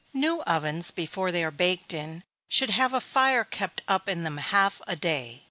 _New 0.19 0.41
ovens, 0.47 0.89
before 0.89 1.31
they 1.31 1.43
are 1.43 1.51
baked 1.51 1.93
in, 1.93 2.23
should 2.47 2.71
have 2.71 2.91
a 2.91 2.99
fire 2.99 3.43
kept 3.43 3.83
up 3.87 4.09
in 4.09 4.23
them 4.23 4.37
half 4.37 4.81
a 4.87 4.95
day. 4.95 5.39